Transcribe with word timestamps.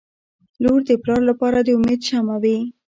•لور 0.63 0.79
د 0.89 0.91
پلار 1.03 1.21
لپاره 1.29 1.57
د 1.61 1.67
امید 1.77 2.01
شمعه 2.09 2.35
وي. 2.43 2.57